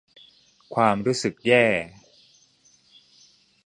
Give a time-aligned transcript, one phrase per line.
[0.73, 1.65] ความรู้สึกแย่